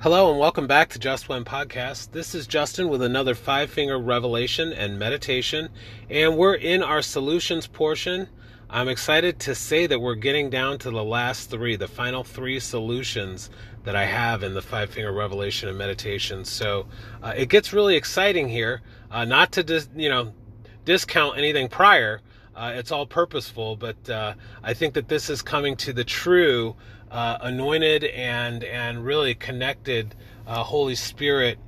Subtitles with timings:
[0.00, 2.12] Hello and welcome back to Just Wen Podcast.
[2.12, 5.70] This is Justin with another five finger revelation and meditation,
[6.08, 8.28] and we're in our solutions portion.
[8.70, 12.60] I'm excited to say that we're getting down to the last three, the final three
[12.60, 13.50] solutions
[13.82, 16.44] that I have in the five finger revelation and meditation.
[16.44, 16.86] So
[17.20, 18.82] uh, it gets really exciting here.
[19.10, 20.32] Uh, not to dis- you know
[20.84, 22.20] discount anything prior.
[22.54, 26.76] Uh, it's all purposeful, but uh, I think that this is coming to the true
[27.10, 30.14] uh, anointed and and really connected
[30.46, 31.58] uh, Holy Spirit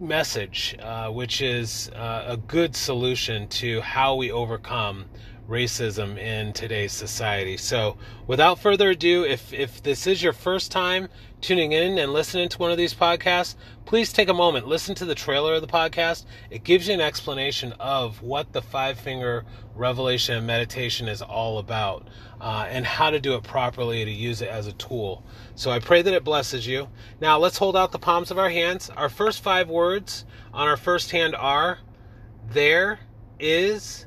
[0.00, 5.06] message, uh, which is uh, a good solution to how we overcome
[5.48, 7.56] racism in today's society.
[7.56, 11.08] So, without further ado, if if this is your first time
[11.40, 13.54] tuning in and listening to one of these podcasts,
[13.84, 16.24] please take a moment, listen to the trailer of the podcast.
[16.50, 19.44] It gives you an explanation of what the five finger
[19.74, 22.08] revelation and meditation is all about
[22.40, 25.22] uh, and how to do it properly to use it as a tool.
[25.54, 26.88] So I pray that it blesses you.
[27.20, 28.88] Now let's hold out the palms of our hands.
[28.96, 30.24] Our first five words
[30.54, 31.80] on our first hand are
[32.48, 33.00] there
[33.38, 34.06] is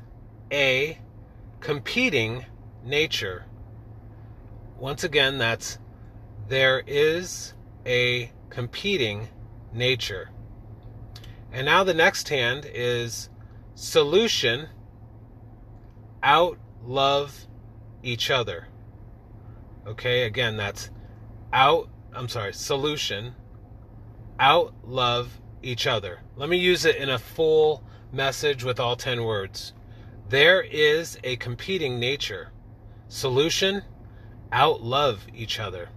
[0.50, 0.98] a
[1.60, 2.44] competing
[2.84, 3.44] nature.
[4.78, 5.78] Once again, that's
[6.48, 9.28] there is a competing
[9.72, 10.30] nature.
[11.52, 13.28] And now the next hand is
[13.74, 14.68] solution
[16.22, 17.46] out love
[18.02, 18.68] each other.
[19.86, 20.90] Okay, again, that's
[21.52, 23.34] out, I'm sorry, solution
[24.38, 26.20] out love each other.
[26.36, 29.72] Let me use it in a full message with all 10 words.
[30.28, 32.52] There is a competing nature.
[33.08, 33.82] Solution
[34.52, 35.88] out love each other.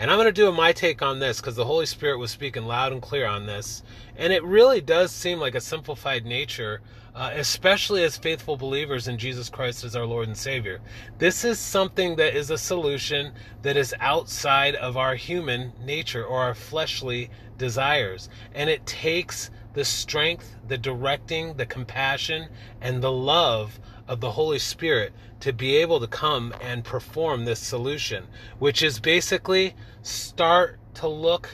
[0.00, 2.66] And I'm going to do my take on this because the Holy Spirit was speaking
[2.66, 3.82] loud and clear on this.
[4.16, 6.80] And it really does seem like a simplified nature,
[7.16, 10.80] uh, especially as faithful believers in Jesus Christ as our Lord and Savior.
[11.18, 13.32] This is something that is a solution
[13.62, 18.28] that is outside of our human nature or our fleshly desires.
[18.54, 22.48] And it takes the strength, the directing, the compassion,
[22.80, 27.60] and the love of the Holy Spirit to be able to come and perform this
[27.60, 28.26] solution,
[28.58, 31.48] which is basically start to look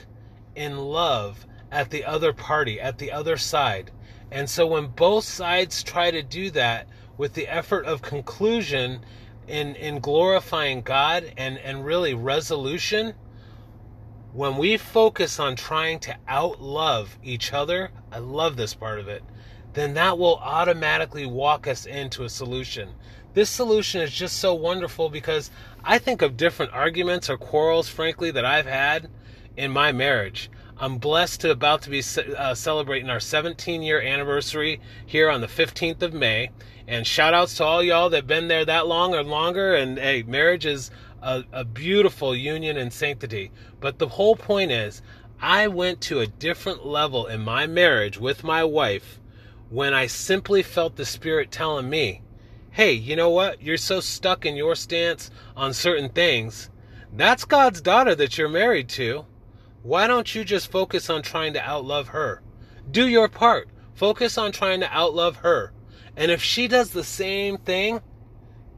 [0.55, 3.91] in love at the other party, at the other side.
[4.31, 6.87] And so when both sides try to do that
[7.19, 9.05] with the effort of conclusion
[9.47, 13.15] in, in glorifying God and, and really resolution,
[14.33, 19.23] when we focus on trying to outlove each other, I love this part of it,
[19.75, 22.89] then that will automatically walk us into a solution.
[23.35, 25.51] This solution is just so wonderful because
[25.83, 29.11] I think of different arguments or quarrels, frankly, that I've had
[29.57, 30.49] in my marriage.
[30.79, 32.03] I'm blessed to about to be
[32.37, 36.51] uh, celebrating our 17 year anniversary here on the 15th of May.
[36.87, 39.75] And shout outs to all y'all that have been there that long or longer.
[39.75, 40.91] And hey, marriage is
[41.21, 43.51] a, a beautiful union and sanctity.
[43.81, 45.03] But the whole point is,
[45.41, 49.19] I went to a different level in my marriage with my wife
[49.71, 52.23] when I simply felt the Spirit telling me,
[52.71, 53.63] hey, you know what?
[53.63, 56.71] You're so stuck in your stance on certain things.
[57.13, 59.27] That's God's daughter that you're married to.
[59.83, 62.43] Why don't you just focus on trying to outlove her?
[62.91, 63.69] Do your part.
[63.95, 65.73] Focus on trying to outlove her.
[66.17, 68.01] And if she does the same thing,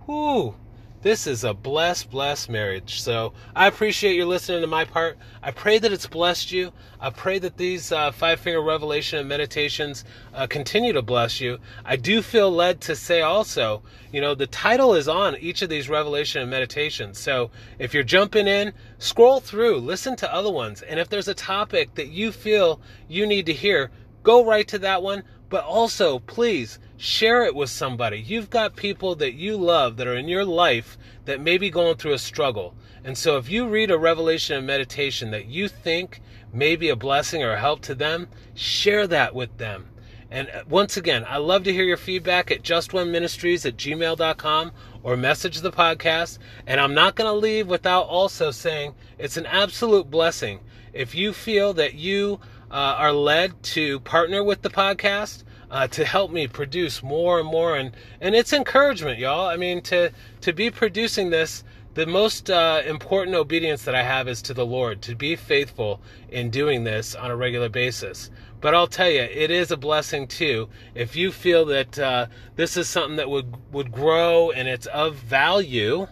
[0.06, 0.56] whoo,
[1.02, 3.00] this is a blessed, blessed marriage.
[3.00, 5.18] So I appreciate you listening to my part.
[5.42, 6.72] I pray that it's blessed you.
[7.00, 10.04] I pray that these uh, five finger revelation and meditations
[10.34, 11.58] uh, continue to bless you.
[11.84, 15.68] I do feel led to say also, you know, the title is on each of
[15.68, 17.18] these revelation and meditations.
[17.18, 20.82] So if you're jumping in, scroll through, listen to other ones.
[20.82, 23.90] And if there's a topic that you feel you need to hear,
[24.22, 25.22] go right to that one.
[25.48, 28.18] But also, please share it with somebody.
[28.18, 31.96] You've got people that you love that are in your life that may be going
[31.96, 32.74] through a struggle.
[33.04, 36.20] And so, if you read a revelation and meditation that you think
[36.52, 39.88] may be a blessing or a help to them, share that with them.
[40.30, 45.16] And uh, once again, I love to hear your feedback at justwenministries at gmail.com or
[45.16, 46.38] message the podcast.
[46.66, 50.60] And I'm not going to leave without also saying it's an absolute blessing
[50.92, 52.40] if you feel that you
[52.78, 57.76] are led to partner with the podcast uh, to help me produce more and more.
[57.76, 59.46] And and it's encouragement y'all.
[59.46, 60.12] I mean to
[60.42, 61.64] to be producing this
[61.94, 65.98] the most uh, important obedience that i have is to the lord to be faithful
[66.28, 68.30] in doing this on a regular basis.
[68.60, 72.26] But i'll tell you it is a blessing too if you feel that uh,
[72.56, 76.06] this is something that would would grow and it's of value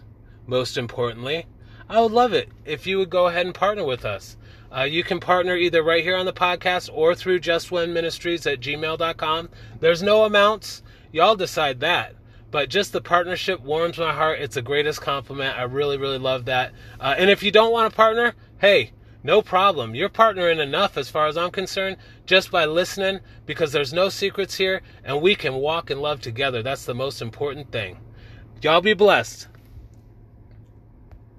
[0.47, 1.45] most importantly
[1.89, 4.37] i would love it if you would go ahead and partner with us
[4.75, 9.49] uh, you can partner either right here on the podcast or through justwenministries at gmail.com.
[9.79, 10.83] There's no amounts.
[11.13, 12.15] Y'all decide that.
[12.51, 14.41] But just the partnership warms my heart.
[14.41, 15.57] It's the greatest compliment.
[15.57, 16.73] I really, really love that.
[16.99, 18.91] Uh, and if you don't want to partner, hey,
[19.23, 19.95] no problem.
[19.95, 24.55] You're partnering enough as far as I'm concerned just by listening because there's no secrets
[24.55, 26.61] here and we can walk in love together.
[26.61, 27.97] That's the most important thing.
[28.61, 29.47] Y'all be blessed.